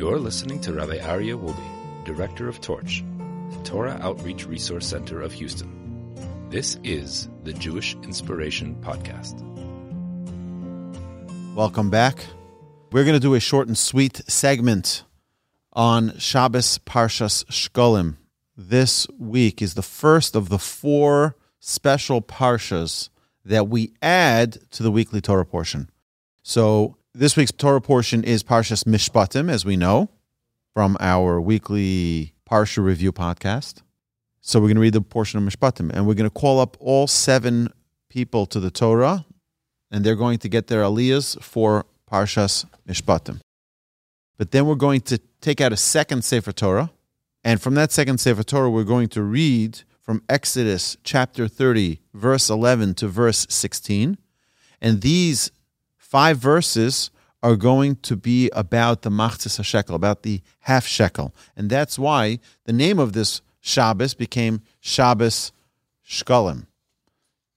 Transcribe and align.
You're 0.00 0.18
listening 0.18 0.62
to 0.62 0.72
Rabbi 0.72 0.96
Aryeh 0.96 1.38
Wolbe, 1.38 2.06
Director 2.06 2.48
of 2.48 2.58
Torch, 2.62 3.04
the 3.50 3.62
Torah 3.64 3.98
Outreach 4.00 4.46
Resource 4.46 4.86
Center 4.86 5.20
of 5.20 5.30
Houston. 5.30 6.16
This 6.48 6.78
is 6.82 7.28
the 7.44 7.52
Jewish 7.52 7.94
Inspiration 7.96 8.76
Podcast. 8.80 9.38
Welcome 11.54 11.90
back. 11.90 12.24
We're 12.90 13.04
going 13.04 13.12
to 13.12 13.20
do 13.20 13.34
a 13.34 13.40
short 13.40 13.68
and 13.68 13.76
sweet 13.76 14.22
segment 14.26 15.04
on 15.74 16.16
Shabbos 16.16 16.78
Parshas 16.78 17.44
Shkolim. 17.50 18.16
This 18.56 19.06
week 19.18 19.60
is 19.60 19.74
the 19.74 19.82
first 19.82 20.34
of 20.34 20.48
the 20.48 20.58
four 20.58 21.36
special 21.58 22.22
parshas 22.22 23.10
that 23.44 23.68
we 23.68 23.92
add 24.00 24.56
to 24.70 24.82
the 24.82 24.90
weekly 24.90 25.20
Torah 25.20 25.44
portion. 25.44 25.90
So 26.42 26.96
this 27.14 27.36
week's 27.36 27.52
Torah 27.52 27.80
portion 27.80 28.22
is 28.22 28.42
Parshas 28.42 28.84
Mishpatim, 28.84 29.50
as 29.50 29.64
we 29.64 29.76
know 29.76 30.10
from 30.74 30.96
our 31.00 31.40
weekly 31.40 32.34
Parsha 32.48 32.82
review 32.82 33.12
podcast. 33.12 33.82
So 34.40 34.60
we're 34.60 34.68
going 34.68 34.76
to 34.76 34.80
read 34.80 34.92
the 34.92 35.00
portion 35.00 35.38
of 35.38 35.52
Mishpatim, 35.52 35.90
and 35.92 36.06
we're 36.06 36.14
going 36.14 36.30
to 36.30 36.34
call 36.34 36.60
up 36.60 36.76
all 36.78 37.06
seven 37.06 37.72
people 38.08 38.46
to 38.46 38.60
the 38.60 38.70
Torah, 38.70 39.26
and 39.90 40.04
they're 40.04 40.14
going 40.14 40.38
to 40.38 40.48
get 40.48 40.68
their 40.68 40.82
aliyahs 40.82 41.42
for 41.42 41.84
Parshas 42.10 42.64
Mishpatim. 42.88 43.40
But 44.38 44.52
then 44.52 44.66
we're 44.66 44.76
going 44.76 45.00
to 45.02 45.18
take 45.40 45.60
out 45.60 45.72
a 45.72 45.76
second 45.76 46.24
Sefer 46.24 46.52
Torah, 46.52 46.90
and 47.42 47.60
from 47.60 47.74
that 47.74 47.90
second 47.90 48.18
Sefer 48.18 48.44
Torah, 48.44 48.70
we're 48.70 48.84
going 48.84 49.08
to 49.08 49.22
read 49.22 49.82
from 50.00 50.22
Exodus 50.28 50.96
chapter 51.02 51.48
30, 51.48 52.00
verse 52.14 52.48
11 52.48 52.94
to 52.94 53.08
verse 53.08 53.46
16. 53.50 54.16
And 54.80 55.02
these 55.02 55.50
five 56.10 56.38
verses 56.38 57.10
are 57.42 57.56
going 57.56 57.96
to 57.96 58.16
be 58.16 58.50
about 58.52 59.02
the 59.02 59.10
machzis 59.10 59.64
shekel, 59.64 59.94
about 59.94 60.22
the 60.24 60.42
half 60.60 60.86
shekel, 60.86 61.32
and 61.56 61.70
that's 61.70 61.98
why 61.98 62.40
the 62.64 62.72
name 62.72 62.98
of 62.98 63.12
this 63.12 63.40
Shabbos 63.60 64.14
became 64.14 64.62
Shabbos 64.80 65.52
Shkolim 66.06 66.66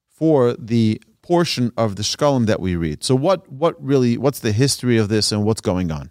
for 0.08 0.54
the 0.54 1.02
portion 1.22 1.72
of 1.76 1.96
the 1.96 2.02
Shkolim 2.02 2.46
that 2.46 2.60
we 2.60 2.76
read. 2.76 3.02
So, 3.02 3.14
what 3.14 3.50
what 3.50 3.82
really 3.82 4.16
what's 4.16 4.40
the 4.40 4.52
history 4.52 4.98
of 4.98 5.08
this 5.08 5.32
and 5.32 5.44
what's 5.44 5.60
going 5.60 5.90
on? 5.90 6.10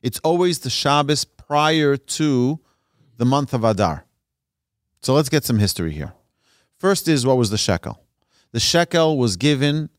It's 0.00 0.20
always 0.24 0.60
the 0.60 0.70
Shabbos 0.70 1.24
prior 1.24 1.96
to 1.96 2.60
the 3.18 3.24
month 3.26 3.52
of 3.52 3.64
Adar. 3.64 4.06
So 5.02 5.14
let's 5.14 5.28
get 5.28 5.44
some 5.44 5.58
history 5.58 5.92
here. 5.92 6.14
First 6.78 7.08
is 7.08 7.26
what 7.26 7.36
was 7.36 7.50
the 7.50 7.58
shekel? 7.58 8.00
The 8.52 8.60
shekel 8.60 9.18
was 9.18 9.36
given 9.36 9.90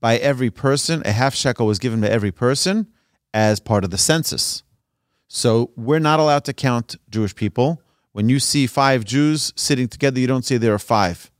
by 0.00 0.16
every 0.16 0.50
person, 0.50 1.02
a 1.04 1.12
half 1.12 1.34
shekel 1.34 1.66
was 1.66 1.78
given 1.78 2.00
by 2.00 2.08
every 2.08 2.32
person 2.32 2.86
as 3.32 3.60
part 3.60 3.84
of 3.84 3.90
the 3.90 3.98
census. 3.98 4.62
So 5.28 5.70
we're 5.76 5.98
not 5.98 6.20
allowed 6.20 6.44
to 6.44 6.52
count 6.52 6.96
Jewish 7.10 7.34
people. 7.34 7.82
When 8.12 8.28
you 8.28 8.38
see 8.38 8.66
five 8.66 9.04
Jews 9.04 9.52
sitting 9.56 9.88
together, 9.88 10.20
you 10.20 10.26
don't 10.26 10.44
say 10.44 10.56
there 10.56 10.74
are 10.74 10.78
five. 10.78 11.30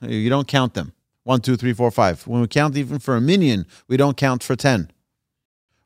You 0.00 0.30
don't 0.30 0.48
count 0.48 0.74
them. 0.74 0.92
One, 1.24 1.40
two, 1.40 1.56
three, 1.56 1.72
four, 1.72 1.90
five. 1.90 2.26
When 2.26 2.40
we 2.40 2.46
count 2.46 2.76
even 2.76 2.98
for 2.98 3.16
a 3.16 3.20
minyan, 3.20 3.66
we 3.88 3.96
don't 3.96 4.16
count 4.16 4.42
for 4.42 4.54
10. 4.54 4.90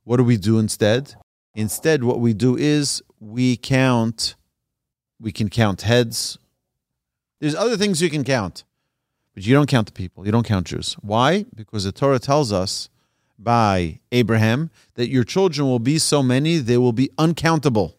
What 0.05 0.19
do 0.19 0.25
we 0.25 0.37
do 0.37 0.59
instead? 0.59 1.15
Instead, 1.55 2.05
what 2.05 2.21
we 2.21 2.35
do 2.35 2.57
is 2.57 3.03
we 3.19 3.57
count, 3.57 4.35
we 5.19 5.33
can 5.33 5.49
count 5.49 5.83
heads. 5.83 6.39
There's 7.41 7.55
other 7.55 7.77
things 7.77 8.03
you 8.03 8.11
can 8.11 8.25
count. 8.25 8.65
But 9.35 9.47
you 9.47 9.55
don't 9.55 9.69
count 9.69 9.87
the 9.87 9.93
people. 9.93 10.27
You 10.27 10.33
don't 10.33 10.47
count 10.47 10.67
Jews. 10.67 10.95
Why? 11.01 11.45
Because 11.55 11.85
the 11.85 11.93
Torah 11.93 12.19
tells 12.19 12.53
us 12.53 12.89
by 13.39 14.01
Abraham 14.13 14.71
that 14.95 15.09
your 15.09 15.25
children 15.25 15.67
will 15.69 15.79
be 15.79 15.99
so 15.99 16.23
many, 16.23 16.59
they 16.59 16.77
will 16.77 16.93
be 16.93 17.11
uncountable. 17.17 17.97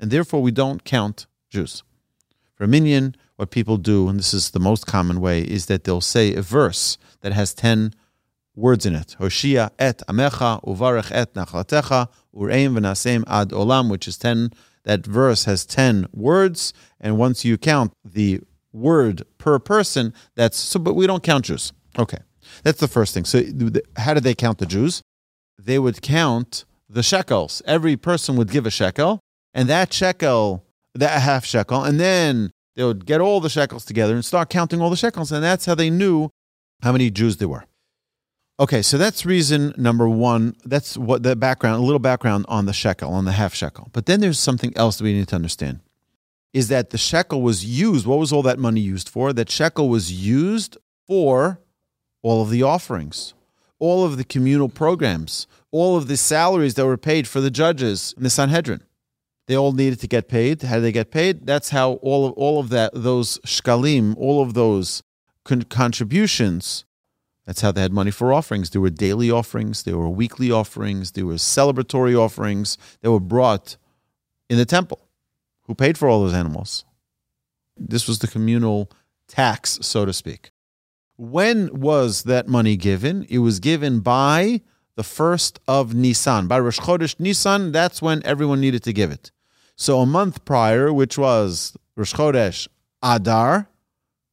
And 0.00 0.10
therefore, 0.10 0.42
we 0.42 0.50
don't 0.50 0.84
count 0.84 1.26
Jews. 1.50 1.82
For 2.54 2.64
a 2.64 2.68
minyan, 2.68 3.14
what 3.36 3.50
people 3.50 3.76
do, 3.76 4.08
and 4.08 4.18
this 4.18 4.34
is 4.34 4.50
the 4.50 4.60
most 4.60 4.86
common 4.86 5.20
way, 5.20 5.42
is 5.42 5.66
that 5.66 5.84
they'll 5.84 6.00
say 6.00 6.34
a 6.34 6.42
verse 6.42 6.98
that 7.20 7.32
has 7.32 7.54
10 7.54 7.94
words 8.56 8.84
in 8.84 8.96
it. 8.96 9.16
Hoshia 9.20 9.70
et 9.78 10.02
amecha, 10.08 10.62
uvarech 10.64 11.12
et 11.12 11.34
nachlatecha, 11.34 12.08
ureim 12.34 12.76
v'nasem 12.76 13.22
ad 13.28 13.50
olam, 13.50 13.90
which 13.90 14.08
is 14.08 14.18
10. 14.18 14.50
That 14.84 15.06
verse 15.06 15.44
has 15.44 15.64
10 15.66 16.06
words. 16.12 16.72
And 17.00 17.18
once 17.18 17.44
you 17.44 17.58
count 17.58 17.92
the 18.04 18.40
word 18.72 19.22
per 19.38 19.58
person, 19.58 20.14
that's 20.34 20.58
so, 20.58 20.78
but 20.78 20.94
we 20.94 21.06
don't 21.06 21.22
count 21.22 21.46
Jews. 21.46 21.72
Okay. 21.98 22.18
That's 22.62 22.80
the 22.80 22.88
first 22.88 23.14
thing. 23.14 23.24
So, 23.24 23.42
how 23.96 24.14
did 24.14 24.22
they 24.24 24.34
count 24.34 24.58
the 24.58 24.66
Jews? 24.66 25.02
They 25.58 25.78
would 25.78 26.02
count 26.02 26.64
the 26.88 27.02
shekels. 27.02 27.62
Every 27.66 27.96
person 27.96 28.36
would 28.36 28.50
give 28.50 28.66
a 28.66 28.70
shekel, 28.70 29.20
and 29.52 29.68
that 29.68 29.92
shekel, 29.92 30.64
that 30.94 31.20
half 31.20 31.44
shekel, 31.44 31.84
and 31.84 32.00
then 32.00 32.50
they 32.76 32.84
would 32.84 33.06
get 33.06 33.20
all 33.20 33.40
the 33.40 33.50
shekels 33.50 33.84
together 33.84 34.14
and 34.14 34.24
start 34.24 34.50
counting 34.50 34.80
all 34.80 34.90
the 34.90 34.96
shekels, 34.96 35.32
and 35.32 35.42
that's 35.42 35.66
how 35.66 35.74
they 35.74 35.90
knew 35.90 36.30
how 36.82 36.92
many 36.92 37.10
Jews 37.10 37.36
there 37.36 37.48
were. 37.48 37.64
Okay, 38.60 38.82
so 38.82 38.98
that's 38.98 39.24
reason 39.24 39.72
number 39.76 40.08
one. 40.08 40.56
That's 40.64 40.96
what 40.96 41.22
the 41.22 41.36
background, 41.36 41.80
a 41.80 41.84
little 41.84 42.00
background 42.00 42.44
on 42.48 42.66
the 42.66 42.72
shekel, 42.72 43.12
on 43.12 43.24
the 43.24 43.32
half 43.32 43.54
shekel. 43.54 43.88
But 43.92 44.06
then 44.06 44.20
there's 44.20 44.38
something 44.38 44.76
else 44.76 44.98
that 44.98 45.04
we 45.04 45.12
need 45.12 45.28
to 45.28 45.36
understand 45.36 45.80
is 46.52 46.68
that 46.68 46.90
the 46.90 46.98
shekel 46.98 47.42
was 47.42 47.64
used. 47.64 48.06
What 48.06 48.18
was 48.18 48.32
all 48.32 48.42
that 48.42 48.58
money 48.58 48.80
used 48.80 49.08
for? 49.08 49.32
That 49.32 49.50
shekel 49.50 49.88
was 49.88 50.12
used 50.12 50.76
for 51.06 51.60
all 52.22 52.42
of 52.42 52.50
the 52.50 52.62
offerings, 52.62 53.34
all 53.78 54.04
of 54.04 54.16
the 54.16 54.24
communal 54.24 54.68
programs, 54.68 55.46
all 55.70 55.96
of 55.96 56.08
the 56.08 56.16
salaries 56.16 56.74
that 56.74 56.86
were 56.86 56.96
paid 56.96 57.28
for 57.28 57.40
the 57.40 57.50
judges 57.50 58.14
in 58.16 58.22
the 58.22 58.30
Sanhedrin. 58.30 58.82
They 59.46 59.56
all 59.56 59.72
needed 59.72 60.00
to 60.00 60.06
get 60.06 60.28
paid. 60.28 60.62
How 60.62 60.76
did 60.76 60.82
they 60.82 60.92
get 60.92 61.10
paid? 61.10 61.46
That's 61.46 61.70
how 61.70 61.92
all 61.94 62.26
of 62.26 62.32
all 62.34 62.60
of 62.60 62.68
that 62.68 62.92
those 62.94 63.38
shkalim, 63.46 64.14
all 64.18 64.42
of 64.42 64.54
those 64.54 65.02
con- 65.44 65.62
contributions. 65.62 66.84
That's 67.46 67.62
how 67.62 67.72
they 67.72 67.80
had 67.80 67.92
money 67.92 68.10
for 68.10 68.30
offerings. 68.30 68.68
There 68.70 68.82
were 68.82 68.90
daily 68.90 69.30
offerings, 69.30 69.84
there 69.84 69.96
were 69.96 70.10
weekly 70.10 70.50
offerings, 70.50 71.12
there 71.12 71.24
were 71.24 71.34
celebratory 71.34 72.14
offerings 72.14 72.76
that 73.00 73.10
were 73.10 73.20
brought 73.20 73.78
in 74.50 74.58
the 74.58 74.66
temple. 74.66 75.07
Who 75.68 75.74
paid 75.74 75.96
for 75.96 76.08
all 76.08 76.22
those 76.22 76.34
animals? 76.34 76.84
This 77.76 78.08
was 78.08 78.18
the 78.18 78.26
communal 78.26 78.90
tax, 79.28 79.78
so 79.82 80.04
to 80.04 80.12
speak. 80.12 80.50
When 81.16 81.80
was 81.80 82.24
that 82.24 82.48
money 82.48 82.76
given? 82.76 83.26
It 83.28 83.38
was 83.38 83.60
given 83.60 84.00
by 84.00 84.62
the 84.96 85.04
first 85.04 85.60
of 85.68 85.94
Nisan. 85.94 86.48
By 86.48 86.58
Rosh 86.58 86.80
Chodesh 86.80 87.20
Nisan, 87.20 87.70
that's 87.70 88.00
when 88.00 88.24
everyone 88.24 88.60
needed 88.60 88.82
to 88.84 88.92
give 88.92 89.10
it. 89.10 89.30
So 89.76 90.00
a 90.00 90.06
month 90.06 90.44
prior, 90.44 90.92
which 90.92 91.18
was 91.18 91.76
Rosh 91.96 92.14
Chodesh 92.14 92.66
Adar, 93.02 93.68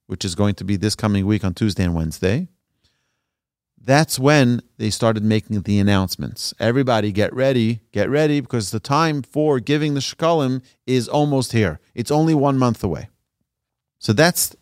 which 0.08 0.24
is 0.24 0.36
going 0.36 0.56
to 0.56 0.64
be 0.64 0.78
this 0.78 0.96
coming 0.96 1.26
week 1.26 1.44
on 1.44 1.54
Tuesday 1.54 1.84
and 1.84 1.94
Wednesday, 1.94 2.48
that's 3.86 4.18
when 4.18 4.62
they 4.78 4.90
started 4.90 5.24
making 5.24 5.62
the 5.62 5.80
announcements. 5.80 6.54
Everybody 6.60 7.12
get 7.12 7.34
ready, 7.34 7.82
get 7.92 8.10
ready, 8.10 8.42
because 8.42 8.72
the 8.72 8.80
time 8.80 9.22
for 9.22 9.60
giving 9.60 9.94
the 9.94 10.00
shekalim 10.00 10.64
is 10.88 11.08
almost 11.08 11.52
here. 11.52 11.80
It's 11.94 12.10
only 12.10 12.34
one 12.34 12.58
month 12.58 12.84
away. 12.84 13.10
So 14.00 14.12
that's 14.12 14.56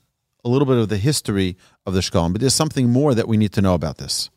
a 0.44 0.50
little 0.50 0.66
bit 0.66 0.78
of 0.78 0.89
the 0.89 0.97
history 0.97 1.57
of 1.85 1.94
the 1.94 2.01
shekalim, 2.01 2.33
but 2.33 2.41
there's 2.41 2.53
something 2.53 2.89
more 2.89 3.16
that 3.16 3.28
we 3.28 3.38
need 3.38 3.53
to 3.53 3.62
know 3.62 3.73
about 3.73 3.97
this. 3.97 4.29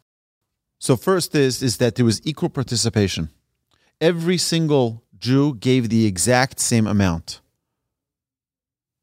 So 0.79 0.97
first 0.97 1.35
is, 1.35 1.63
is 1.63 1.79
that 1.79 1.97
there 1.97 2.05
was 2.05 2.25
equal 2.25 2.49
participation. 2.49 3.31
Every 4.01 4.39
single 4.39 5.03
Jew 5.19 5.55
gave 5.55 5.89
the 5.89 6.07
exact 6.07 6.61
same 6.61 6.87
amount. 6.87 7.41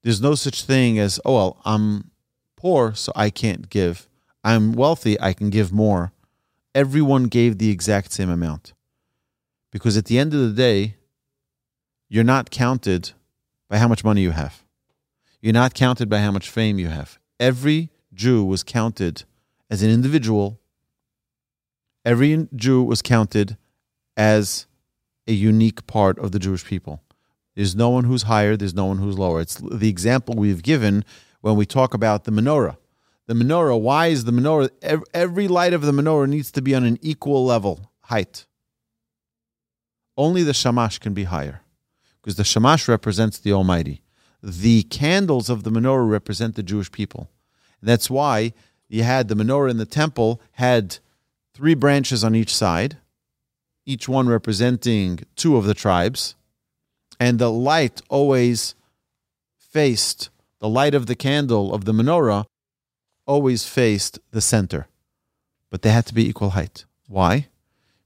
There's 0.04 0.22
no 0.22 0.36
such 0.36 0.64
thing 0.64 0.98
as, 1.00 1.20
oh, 1.26 1.36
well, 1.36 1.62
I'm 1.66 2.12
poor, 2.56 2.94
so 2.94 3.12
I 3.16 3.30
can't 3.30 3.70
give 3.70 4.08
I'm 4.44 4.74
wealthy, 4.74 5.20
I 5.22 5.34
can 5.34 5.50
give 5.50 5.72
more. 5.72 6.12
Everyone 6.76 7.26
gave 7.26 7.58
the 7.58 7.70
exact 7.70 8.12
same 8.12 8.30
amount. 8.30 8.74
Because 9.72 9.96
at 9.96 10.06
the 10.06 10.20
end 10.20 10.34
of 10.34 10.42
the 10.42 10.54
day, 10.54 10.96
you're 12.10 12.24
not 12.24 12.52
counted 12.52 13.12
by 13.70 13.78
how 13.78 13.88
much 13.88 14.04
money 14.04 14.22
you 14.22 14.32
have. 14.32 14.64
You're 15.42 15.54
not 15.54 15.74
counted 15.74 16.10
by 16.10 16.20
how 16.20 16.32
much 16.32 16.50
fame 16.50 16.78
you 16.78 16.90
have. 16.90 17.20
Every 17.40 17.90
Jew 18.14 18.44
was 18.44 18.64
counted 18.64 19.24
as 19.70 19.82
an 19.82 19.90
individual. 19.90 20.60
Every 22.06 22.48
Jew 22.56 22.84
was 22.84 23.02
counted 23.02 23.58
as 24.18 24.68
a 25.26 25.34
unique 25.34 25.88
part 25.88 26.20
of 26.20 26.32
the 26.32 26.40
Jewish 26.40 26.66
people. 26.66 27.02
There's 27.56 27.76
no 27.76 27.90
one 27.90 28.04
who's 28.04 28.24
higher, 28.24 28.58
there's 28.58 28.74
no 28.74 28.86
one 28.86 28.98
who's 28.98 29.18
lower. 29.18 29.40
It's 29.40 29.56
the 29.56 29.90
example 29.90 30.36
we've 30.36 30.64
given 30.64 31.06
when 31.42 31.56
we 31.56 31.66
talk 31.66 31.94
about 31.94 32.26
the 32.26 32.32
menorah 32.32 32.78
the 33.28 33.34
menorah. 33.34 33.80
Why 33.80 34.08
is 34.08 34.26
the 34.26 34.32
menorah? 34.32 34.70
Every 35.14 35.48
light 35.48 35.74
of 35.74 35.82
the 35.82 35.92
menorah 35.92 36.28
needs 36.28 36.52
to 36.52 36.62
be 36.62 36.76
on 36.76 36.84
an 36.84 36.98
equal 37.02 37.46
level 37.46 37.92
height. 38.02 38.46
Only 40.18 40.44
the 40.44 40.54
shamash 40.54 41.00
can 41.00 41.14
be 41.14 41.24
higher, 41.24 41.62
because 42.22 42.36
the 42.36 42.44
shamash 42.44 42.88
represents 42.88 43.40
the 43.40 43.54
Almighty. 43.54 44.02
The 44.42 44.84
candles 44.84 45.50
of 45.50 45.64
the 45.64 45.72
menorah 45.72 46.10
represent 46.10 46.56
the 46.56 46.64
Jewish 46.64 46.92
people. 46.92 47.30
And 47.80 47.90
that's 47.90 48.10
why 48.10 48.54
you 48.90 49.04
had 49.04 49.28
the 49.28 49.36
menorah 49.36 49.72
in 49.72 49.78
the 49.78 49.86
temple 49.86 50.42
had 50.54 51.00
three 51.54 51.74
branches 51.76 52.24
on 52.24 52.36
each 52.36 52.54
side, 52.54 52.98
each 53.86 54.08
one 54.08 54.28
representing 54.28 55.20
two 55.36 55.58
of 55.58 55.66
the 55.66 55.74
tribes, 55.74 56.36
and 57.20 57.40
the 57.40 57.52
light 57.52 58.02
always 58.10 58.76
faced 59.58 60.30
the 60.60 60.70
light 60.70 60.94
of 60.94 61.08
the 61.08 61.16
candle 61.16 61.74
of 61.74 61.86
the 61.86 61.94
menorah 61.94 62.46
always 63.26 63.66
faced 63.66 64.20
the 64.32 64.42
center. 64.42 64.88
But 65.70 65.82
they 65.82 65.92
had 65.92 66.06
to 66.08 66.14
be 66.14 66.28
equal 66.28 66.52
height. 66.52 66.86
Why? 67.08 67.48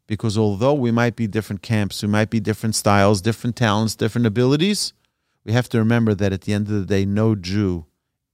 Because 0.06 0.38
although 0.38 0.74
we 0.74 0.92
might 0.92 1.16
be 1.16 1.28
different 1.28 1.62
camps, 1.62 2.02
we 2.02 2.08
might 2.08 2.30
be 2.30 2.40
different 2.40 2.76
styles, 2.76 3.22
different 3.22 3.56
talents, 3.56 3.96
different 3.96 4.26
abilities, 4.26 4.94
we 5.48 5.54
have 5.54 5.70
to 5.70 5.80
remember 5.80 6.14
that 6.14 6.34
at 6.34 6.42
the 6.42 6.54
end 6.54 6.68
of 6.68 6.74
the 6.74 6.86
day, 6.86 7.06
no 7.06 7.34
Jew 7.34 7.86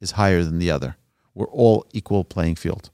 is 0.02 0.12
higher 0.12 0.44
than 0.44 0.58
the 0.58 0.72
other. 0.72 0.98
We're 1.36 1.46
all 1.48 1.86
equal 1.94 2.24
playing 2.24 2.56
field. 2.56 2.90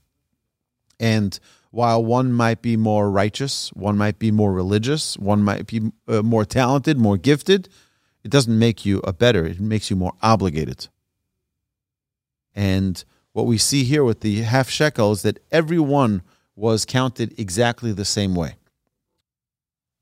And 1.00 1.40
while 1.70 2.04
one 2.04 2.30
might 2.30 2.60
be 2.60 2.76
more 2.76 3.10
righteous, 3.10 3.70
one 3.72 3.96
might 3.96 4.18
be 4.18 4.30
more 4.30 4.52
religious, 4.52 5.16
one 5.18 5.42
might 5.42 5.66
be 5.66 5.90
uh, 6.06 6.20
more 6.22 6.44
talented, 6.44 6.98
more 6.98 7.16
gifted, 7.16 7.70
it 8.22 8.30
doesn't 8.30 8.58
make 8.58 8.84
you 8.84 9.00
a 9.04 9.12
better, 9.14 9.46
it 9.46 9.58
makes 9.58 9.88
you 9.88 9.96
more 9.96 10.12
obligated. 10.20 10.88
And 12.54 13.02
what 13.32 13.46
we 13.46 13.58
see 13.58 13.84
here 13.84 14.04
with 14.04 14.20
the 14.20 14.42
half 14.42 14.68
shekel 14.68 15.12
is 15.12 15.22
that 15.22 15.38
everyone 15.50 16.22
was 16.56 16.84
counted 16.84 17.38
exactly 17.38 17.92
the 17.92 18.04
same 18.04 18.34
way. 18.34 18.56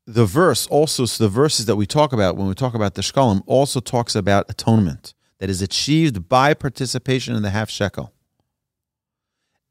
The 0.05 0.25
verse 0.25 0.65
also, 0.67 1.05
so 1.05 1.23
the 1.23 1.29
verses 1.29 1.67
that 1.67 1.75
we 1.75 1.85
talk 1.85 2.11
about 2.13 2.35
when 2.35 2.47
we 2.47 2.55
talk 2.55 2.73
about 2.73 2.95
the 2.95 3.01
shkalim 3.01 3.43
also 3.45 3.79
talks 3.79 4.15
about 4.15 4.49
atonement 4.49 5.13
that 5.37 5.49
is 5.49 5.61
achieved 5.61 6.27
by 6.27 6.53
participation 6.53 7.35
in 7.35 7.43
the 7.43 7.51
half 7.51 7.69
shekel. 7.69 8.11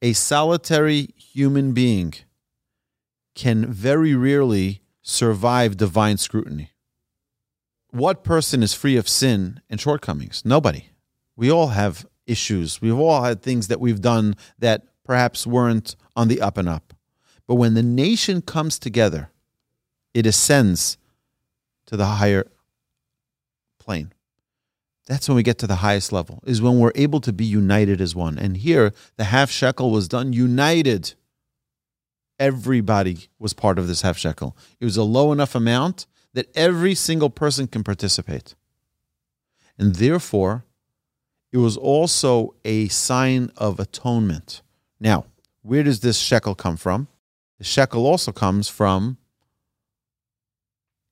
A 0.00 0.12
solitary 0.12 1.08
human 1.16 1.72
being 1.72 2.14
can 3.34 3.66
very 3.66 4.14
rarely 4.14 4.80
survive 5.02 5.76
divine 5.76 6.16
scrutiny. 6.16 6.70
What 7.90 8.22
person 8.22 8.62
is 8.62 8.74
free 8.74 8.96
of 8.96 9.08
sin 9.08 9.60
and 9.68 9.80
shortcomings? 9.80 10.44
Nobody. 10.44 10.90
We 11.36 11.50
all 11.50 11.68
have 11.68 12.06
issues. 12.28 12.80
We've 12.80 12.98
all 12.98 13.22
had 13.22 13.42
things 13.42 13.68
that 13.68 13.80
we've 13.80 14.00
done 14.00 14.36
that 14.58 14.84
perhaps 15.04 15.46
weren't 15.46 15.96
on 16.14 16.28
the 16.28 16.40
up 16.40 16.58
and 16.58 16.68
up. 16.68 16.94
But 17.46 17.54
when 17.54 17.74
the 17.74 17.82
nation 17.82 18.42
comes 18.42 18.78
together, 18.78 19.30
it 20.14 20.26
ascends 20.26 20.98
to 21.86 21.96
the 21.96 22.06
higher 22.06 22.46
plane. 23.78 24.12
That's 25.06 25.26
when 25.26 25.36
we 25.36 25.42
get 25.42 25.56
to 25.58 25.66
the 25.66 25.76
highest 25.76 26.12
level, 26.12 26.42
is 26.44 26.60
when 26.60 26.78
we're 26.78 26.92
able 26.94 27.20
to 27.22 27.32
be 27.32 27.46
united 27.46 28.02
as 28.02 28.14
one. 28.14 28.38
And 28.38 28.58
here, 28.58 28.92
the 29.16 29.24
half 29.24 29.50
shekel 29.50 29.90
was 29.90 30.06
done 30.06 30.34
united. 30.34 31.14
Everybody 32.38 33.28
was 33.38 33.54
part 33.54 33.78
of 33.78 33.88
this 33.88 34.02
half 34.02 34.18
shekel. 34.18 34.54
It 34.78 34.84
was 34.84 34.98
a 34.98 35.02
low 35.02 35.32
enough 35.32 35.54
amount 35.54 36.06
that 36.34 36.54
every 36.54 36.94
single 36.94 37.30
person 37.30 37.66
can 37.66 37.82
participate. 37.82 38.54
And 39.78 39.94
therefore, 39.94 40.64
it 41.52 41.58
was 41.58 41.76
also 41.76 42.54
a 42.64 42.88
sign 42.88 43.50
of 43.56 43.80
atonement. 43.80 44.62
Now, 45.00 45.26
where 45.62 45.82
does 45.82 46.00
this 46.00 46.18
shekel 46.18 46.54
come 46.54 46.76
from? 46.76 47.08
The 47.58 47.64
shekel 47.64 48.06
also 48.06 48.32
comes 48.32 48.68
from 48.68 49.18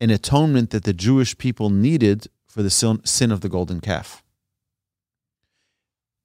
an 0.01 0.11
atonement 0.11 0.71
that 0.71 0.85
the 0.85 0.93
Jewish 0.93 1.37
people 1.39 1.71
needed 1.71 2.29
for 2.47 2.63
the 2.63 2.71
sin 2.71 3.33
of 3.33 3.41
the 3.41 3.49
golden 3.49 3.81
calf, 3.81 4.23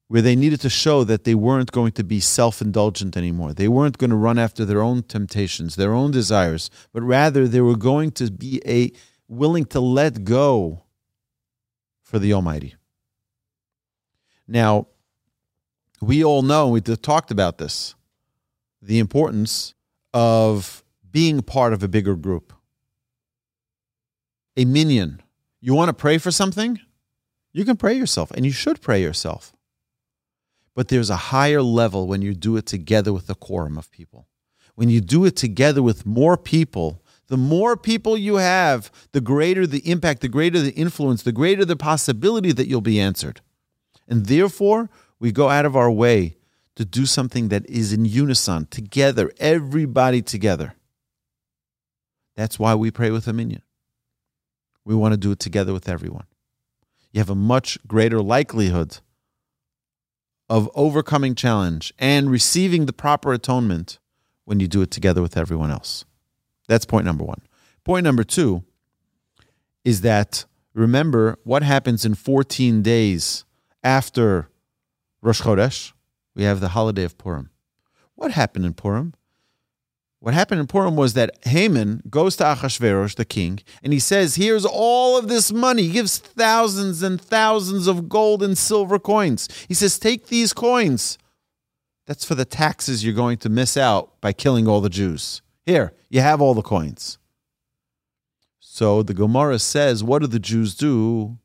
where 0.07 0.21
they 0.21 0.35
needed 0.35 0.61
to 0.61 0.69
show 0.69 1.03
that 1.05 1.23
they 1.23 1.35
weren't 1.35 1.71
going 1.71 1.91
to 1.93 2.03
be 2.03 2.19
self 2.19 2.61
indulgent 2.61 3.17
anymore. 3.17 3.53
They 3.53 3.67
weren't 3.67 3.97
going 3.97 4.11
to 4.11 4.15
run 4.15 4.37
after 4.37 4.65
their 4.65 4.81
own 4.81 5.03
temptations, 5.03 5.75
their 5.75 5.93
own 5.93 6.11
desires, 6.11 6.69
but 6.93 7.01
rather 7.01 7.47
they 7.47 7.61
were 7.61 7.77
going 7.77 8.11
to 8.11 8.29
be 8.29 8.61
a 8.65 8.91
willing 9.27 9.65
to 9.65 9.79
let 9.79 10.23
go 10.25 10.83
for 12.01 12.19
the 12.19 12.33
Almighty. 12.33 12.75
Now, 14.51 14.87
we 16.01 16.25
all 16.25 16.41
know, 16.41 16.67
we 16.67 16.81
talked 16.81 17.31
about 17.31 17.57
this, 17.57 17.95
the 18.81 18.99
importance 18.99 19.73
of 20.13 20.83
being 21.09 21.41
part 21.41 21.71
of 21.71 21.83
a 21.83 21.87
bigger 21.87 22.17
group. 22.17 22.51
A 24.57 24.65
minyan. 24.65 25.21
You 25.61 25.73
want 25.73 25.87
to 25.87 25.93
pray 25.93 26.17
for 26.17 26.31
something? 26.31 26.81
You 27.53 27.63
can 27.63 27.77
pray 27.77 27.93
yourself, 27.93 28.29
and 28.31 28.45
you 28.45 28.51
should 28.51 28.81
pray 28.81 29.01
yourself. 29.01 29.53
But 30.75 30.89
there's 30.89 31.09
a 31.09 31.31
higher 31.31 31.61
level 31.61 32.05
when 32.05 32.21
you 32.21 32.33
do 32.33 32.57
it 32.57 32.65
together 32.65 33.13
with 33.13 33.29
a 33.29 33.35
quorum 33.35 33.77
of 33.77 33.89
people. 33.89 34.27
When 34.75 34.89
you 34.89 34.99
do 34.99 35.23
it 35.23 35.37
together 35.37 35.81
with 35.81 36.05
more 36.05 36.35
people, 36.35 37.01
the 37.27 37.37
more 37.37 37.77
people 37.77 38.17
you 38.17 38.35
have, 38.35 38.91
the 39.13 39.21
greater 39.21 39.65
the 39.65 39.89
impact, 39.89 40.19
the 40.19 40.27
greater 40.27 40.59
the 40.59 40.73
influence, 40.73 41.23
the 41.23 41.31
greater 41.31 41.63
the 41.63 41.77
possibility 41.77 42.51
that 42.51 42.67
you'll 42.67 42.81
be 42.81 42.99
answered. 42.99 43.39
And 44.11 44.25
therefore, 44.25 44.89
we 45.19 45.31
go 45.31 45.47
out 45.47 45.65
of 45.65 45.77
our 45.77 45.89
way 45.89 46.35
to 46.75 46.83
do 46.83 47.05
something 47.05 47.47
that 47.47 47.65
is 47.69 47.93
in 47.93 48.03
unison, 48.03 48.67
together, 48.69 49.31
everybody 49.39 50.21
together. 50.21 50.75
That's 52.35 52.59
why 52.59 52.75
we 52.75 52.91
pray 52.91 53.09
with 53.09 53.25
a 53.29 53.33
minyan. 53.33 53.61
We 54.83 54.95
want 54.95 55.13
to 55.13 55.17
do 55.17 55.31
it 55.31 55.39
together 55.39 55.71
with 55.71 55.87
everyone. 55.87 56.25
You 57.13 57.19
have 57.19 57.29
a 57.29 57.35
much 57.35 57.77
greater 57.87 58.21
likelihood 58.21 58.97
of 60.49 60.69
overcoming 60.75 61.33
challenge 61.33 61.93
and 61.97 62.29
receiving 62.29 62.87
the 62.87 62.93
proper 62.93 63.31
atonement 63.31 63.97
when 64.43 64.59
you 64.59 64.67
do 64.67 64.81
it 64.81 64.91
together 64.91 65.21
with 65.21 65.37
everyone 65.37 65.71
else. 65.71 66.03
That's 66.67 66.83
point 66.83 67.05
number 67.05 67.23
one. 67.23 67.43
Point 67.85 68.03
number 68.03 68.25
two 68.25 68.65
is 69.85 70.01
that 70.01 70.43
remember 70.73 71.37
what 71.45 71.63
happens 71.63 72.03
in 72.03 72.15
14 72.15 72.81
days 72.81 73.45
after 73.83 74.49
Rosh 75.21 75.41
Chodesh, 75.41 75.93
we 76.35 76.43
have 76.43 76.59
the 76.59 76.69
holiday 76.69 77.03
of 77.03 77.17
Purim. 77.17 77.49
What 78.15 78.31
happened 78.31 78.65
in 78.65 78.73
Purim? 78.73 79.13
What 80.19 80.35
happened 80.35 80.61
in 80.61 80.67
Purim 80.67 80.95
was 80.95 81.13
that 81.15 81.35
Haman 81.47 82.03
goes 82.07 82.35
to 82.35 82.43
Achashverosh, 82.43 83.15
the 83.15 83.25
king, 83.25 83.59
and 83.81 83.91
he 83.91 83.97
says, 83.97 84.35
Here's 84.35 84.65
all 84.65 85.17
of 85.17 85.27
this 85.27 85.51
money. 85.51 85.83
He 85.83 85.93
gives 85.93 86.19
thousands 86.19 87.01
and 87.01 87.19
thousands 87.19 87.87
of 87.87 88.07
gold 88.07 88.43
and 88.43 88.55
silver 88.55 88.99
coins. 88.99 89.49
He 89.67 89.73
says, 89.73 89.97
Take 89.97 90.27
these 90.27 90.53
coins. 90.53 91.17
That's 92.05 92.23
for 92.23 92.35
the 92.35 92.45
taxes 92.45 93.03
you're 93.03 93.15
going 93.15 93.39
to 93.39 93.49
miss 93.49 93.75
out 93.75 94.21
by 94.21 94.31
killing 94.31 94.67
all 94.67 94.81
the 94.81 94.89
Jews. 94.89 95.41
Here, 95.65 95.93
you 96.09 96.21
have 96.21 96.39
all 96.39 96.53
the 96.53 96.61
coins. 96.61 97.17
So 98.59 99.01
the 99.01 99.15
Gemara 99.15 99.57
says, 99.57 100.03
What 100.03 100.21
do 100.21 100.27
the 100.27 100.39
Jews 100.39 100.75
do? 100.75 101.39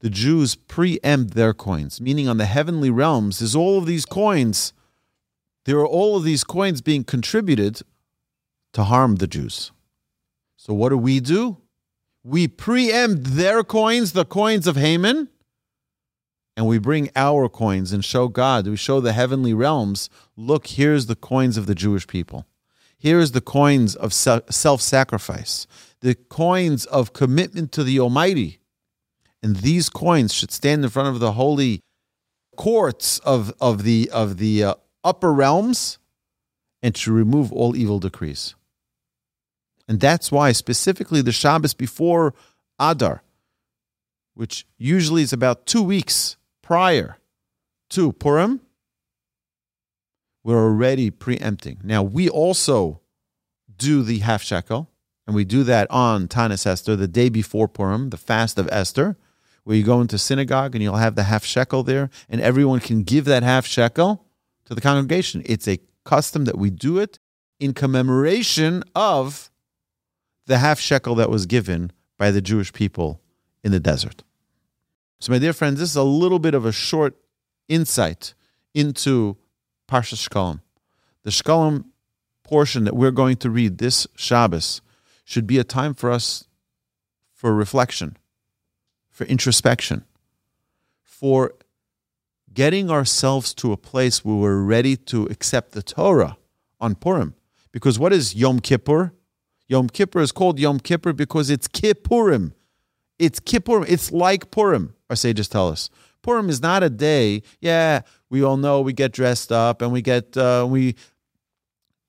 The 0.00 0.10
Jews 0.10 0.54
preempt 0.54 1.34
their 1.34 1.52
coins, 1.52 2.00
meaning 2.00 2.28
on 2.28 2.36
the 2.36 2.46
heavenly 2.46 2.90
realms, 2.90 3.40
there's 3.40 3.56
all 3.56 3.78
of 3.78 3.86
these 3.86 4.06
coins. 4.06 4.72
There 5.64 5.78
are 5.78 5.86
all 5.86 6.16
of 6.16 6.24
these 6.24 6.44
coins 6.44 6.80
being 6.80 7.04
contributed 7.04 7.82
to 8.74 8.84
harm 8.84 9.16
the 9.16 9.26
Jews. 9.26 9.72
So 10.56 10.72
what 10.72 10.90
do 10.90 10.98
we 10.98 11.20
do? 11.20 11.58
We 12.22 12.46
preempt 12.46 13.24
their 13.36 13.64
coins, 13.64 14.12
the 14.12 14.24
coins 14.24 14.66
of 14.66 14.76
Haman, 14.76 15.28
and 16.56 16.66
we 16.66 16.78
bring 16.78 17.10
our 17.14 17.48
coins 17.48 17.92
and 17.92 18.04
show 18.04 18.28
God, 18.28 18.66
we 18.66 18.76
show 18.76 19.00
the 19.00 19.12
heavenly 19.12 19.54
realms, 19.54 20.10
look, 20.36 20.66
here's 20.66 21.06
the 21.06 21.14
coins 21.16 21.56
of 21.56 21.66
the 21.66 21.74
Jewish 21.74 22.06
people. 22.06 22.46
Here's 22.98 23.30
the 23.30 23.40
coins 23.40 23.94
of 23.94 24.12
self 24.12 24.80
sacrifice, 24.80 25.68
the 26.00 26.16
coins 26.16 26.84
of 26.86 27.12
commitment 27.12 27.70
to 27.72 27.84
the 27.84 28.00
Almighty 28.00 28.58
and 29.42 29.56
these 29.56 29.88
coins 29.88 30.32
should 30.32 30.50
stand 30.50 30.84
in 30.84 30.90
front 30.90 31.08
of 31.08 31.20
the 31.20 31.32
holy 31.32 31.80
courts 32.56 33.18
of, 33.20 33.52
of 33.60 33.84
the, 33.84 34.10
of 34.12 34.38
the 34.38 34.64
uh, 34.64 34.74
upper 35.04 35.32
realms 35.32 35.98
and 36.82 36.94
to 36.94 37.12
remove 37.12 37.52
all 37.52 37.76
evil 37.76 37.98
decrees. 37.98 38.54
And 39.86 40.00
that's 40.00 40.30
why, 40.30 40.52
specifically, 40.52 41.22
the 41.22 41.32
Shabbos 41.32 41.72
before 41.72 42.34
Adar, 42.78 43.22
which 44.34 44.66
usually 44.76 45.22
is 45.22 45.32
about 45.32 45.66
two 45.66 45.82
weeks 45.82 46.36
prior 46.62 47.16
to 47.90 48.12
Purim, 48.12 48.60
we're 50.44 50.62
already 50.62 51.10
preempting. 51.10 51.78
Now, 51.82 52.02
we 52.02 52.28
also 52.28 53.00
do 53.76 54.02
the 54.02 54.18
half 54.18 54.42
shekel, 54.42 54.90
and 55.26 55.34
we 55.34 55.44
do 55.44 55.62
that 55.64 55.90
on 55.90 56.28
Tanis 56.28 56.66
Esther, 56.66 56.96
the 56.96 57.08
day 57.08 57.28
before 57.28 57.68
Purim, 57.68 58.10
the 58.10 58.16
fast 58.16 58.58
of 58.58 58.68
Esther 58.70 59.16
where 59.68 59.76
you 59.76 59.84
go 59.84 60.00
into 60.00 60.16
synagogue 60.16 60.74
and 60.74 60.82
you'll 60.82 60.96
have 60.96 61.14
the 61.14 61.24
half 61.24 61.44
shekel 61.44 61.82
there, 61.82 62.08
and 62.30 62.40
everyone 62.40 62.80
can 62.80 63.02
give 63.02 63.26
that 63.26 63.42
half 63.42 63.66
shekel 63.66 64.24
to 64.64 64.74
the 64.74 64.80
congregation. 64.80 65.42
It's 65.44 65.68
a 65.68 65.78
custom 66.06 66.46
that 66.46 66.56
we 66.56 66.70
do 66.70 66.96
it 66.96 67.18
in 67.60 67.74
commemoration 67.74 68.82
of 68.94 69.50
the 70.46 70.56
half 70.56 70.80
shekel 70.80 71.14
that 71.16 71.28
was 71.28 71.44
given 71.44 71.92
by 72.16 72.30
the 72.30 72.40
Jewish 72.40 72.72
people 72.72 73.20
in 73.62 73.70
the 73.70 73.78
desert. 73.78 74.22
So, 75.20 75.32
my 75.32 75.38
dear 75.38 75.52
friends, 75.52 75.80
this 75.80 75.90
is 75.90 75.96
a 75.96 76.02
little 76.02 76.38
bit 76.38 76.54
of 76.54 76.64
a 76.64 76.72
short 76.72 77.18
insight 77.68 78.32
into 78.72 79.36
Parsha 79.86 80.14
Shkalim. 80.14 80.62
The 81.24 81.30
Shkalim 81.30 81.84
portion 82.42 82.84
that 82.84 82.96
we're 82.96 83.10
going 83.10 83.36
to 83.36 83.50
read 83.50 83.76
this 83.76 84.06
Shabbos 84.16 84.80
should 85.26 85.46
be 85.46 85.58
a 85.58 85.64
time 85.64 85.92
for 85.92 86.10
us 86.10 86.44
for 87.34 87.54
reflection, 87.54 88.16
for 89.18 89.24
introspection, 89.24 90.04
for 91.02 91.52
getting 92.54 92.88
ourselves 92.88 93.52
to 93.52 93.72
a 93.72 93.76
place 93.76 94.24
where 94.24 94.36
we're 94.36 94.62
ready 94.62 94.96
to 94.96 95.26
accept 95.26 95.72
the 95.72 95.82
Torah 95.82 96.36
on 96.80 96.94
Purim. 96.94 97.34
Because 97.72 97.98
what 97.98 98.12
is 98.12 98.36
Yom 98.36 98.60
Kippur? 98.60 99.12
Yom 99.66 99.88
Kippur 99.88 100.20
is 100.20 100.30
called 100.30 100.60
Yom 100.60 100.78
Kippur 100.78 101.12
because 101.12 101.50
it's 101.50 101.66
Kippurim. 101.66 102.52
It's 103.18 103.40
Kippurim. 103.40 103.86
It's 103.88 104.12
like 104.12 104.52
Purim, 104.52 104.94
our 105.10 105.16
sages 105.16 105.48
tell 105.48 105.68
us. 105.68 105.90
Purim 106.22 106.48
is 106.48 106.62
not 106.62 106.84
a 106.84 106.88
day. 106.88 107.42
Yeah, 107.60 108.02
we 108.30 108.44
all 108.44 108.56
know 108.56 108.80
we 108.82 108.92
get 108.92 109.10
dressed 109.10 109.50
up 109.50 109.82
and 109.82 109.90
we 109.92 110.00
get 110.00 110.36
uh, 110.36 110.64
we 110.70 110.94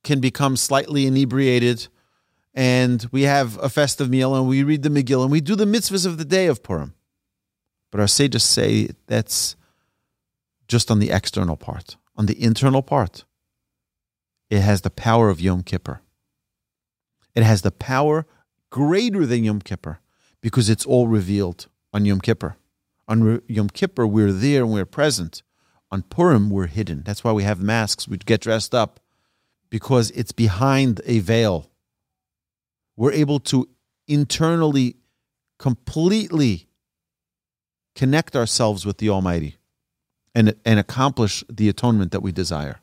can 0.03 0.19
become 0.19 0.55
slightly 0.55 1.07
inebriated, 1.07 1.87
and 2.53 3.07
we 3.11 3.23
have 3.23 3.57
a 3.57 3.67
festive 3.67 4.11
meal 4.11 4.35
and 4.35 4.47
we 4.47 4.61
read 4.61 4.83
the 4.83 4.89
Megillah 4.89 5.23
and 5.23 5.31
we 5.31 5.41
do 5.41 5.55
the 5.55 5.65
mitzvahs 5.65 6.05
of 6.05 6.19
the 6.19 6.25
day 6.25 6.45
of 6.45 6.61
Purim. 6.61 6.93
But 7.91 7.99
our 8.01 8.07
sages 8.07 8.43
say 8.43 8.89
that's 9.07 9.55
just 10.67 10.91
on 10.91 10.99
the 10.99 11.11
external 11.11 11.57
part. 11.57 11.97
On 12.15 12.25
the 12.25 12.41
internal 12.41 12.81
part, 12.81 13.23
it 14.49 14.61
has 14.61 14.81
the 14.81 14.89
power 14.89 15.29
of 15.29 15.41
Yom 15.41 15.63
Kippur. 15.63 16.01
It 17.35 17.43
has 17.43 17.61
the 17.61 17.71
power 17.71 18.25
greater 18.69 19.25
than 19.25 19.43
Yom 19.43 19.61
Kippur 19.61 19.99
because 20.41 20.69
it's 20.69 20.85
all 20.85 21.07
revealed 21.07 21.67
on 21.93 22.05
Yom 22.05 22.21
Kippur. 22.21 22.57
On 23.07 23.41
Yom 23.47 23.69
Kippur, 23.69 24.05
we're 24.05 24.31
there 24.31 24.63
and 24.63 24.73
we're 24.73 24.85
present. 24.85 25.41
On 25.91 26.03
Purim, 26.03 26.49
we're 26.49 26.67
hidden. 26.67 27.01
That's 27.03 27.23
why 27.23 27.31
we 27.31 27.43
have 27.43 27.61
masks. 27.61 28.07
We 28.07 28.17
get 28.17 28.41
dressed 28.41 28.75
up 28.75 28.99
because 29.69 30.11
it's 30.11 30.31
behind 30.31 31.01
a 31.05 31.19
veil. 31.19 31.71
We're 32.95 33.13
able 33.13 33.39
to 33.41 33.69
internally, 34.07 34.97
completely 35.57 36.68
connect 37.99 38.33
ourselves 38.33 38.85
with 38.85 38.97
the 38.99 39.09
Almighty 39.09 39.57
and, 40.33 40.55
and 40.63 40.79
accomplish 40.79 41.43
the 41.51 41.67
atonement 41.67 42.13
that 42.13 42.21
we 42.21 42.31
desire. 42.31 42.79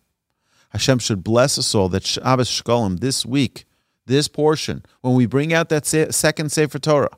Hashem 0.71 0.99
should 0.99 1.25
bless 1.25 1.59
us 1.59 1.75
all 1.75 1.89
that 1.89 2.05
Shabbos 2.05 2.51
Shkolim 2.51 3.01
this 3.01 3.25
week, 3.25 3.65
this 4.05 4.29
portion, 4.29 4.85
when 5.01 5.15
we 5.15 5.25
bring 5.25 5.55
out 5.55 5.71
that 5.71 5.87
second 5.87 6.53
Sefer 6.53 6.79
Torah, 6.79 7.17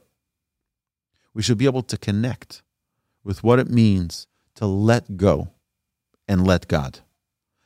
we 1.35 1.43
should 1.43 1.59
be 1.59 1.65
able 1.65 1.83
to 1.83 1.99
connect 1.99 2.63
with 3.25 3.43
what 3.43 3.59
it 3.59 3.69
means 3.69 4.29
to 4.55 4.65
let 4.65 5.17
go 5.17 5.49
and 6.29 6.47
let 6.47 6.69
God. 6.69 7.01